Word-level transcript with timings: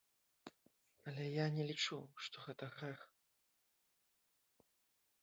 Але 1.11 1.25
я 1.27 1.45
не 1.59 1.63
лічу, 1.73 1.97
што 2.29 2.35
гэта 2.49 2.65
грэх. 2.79 3.01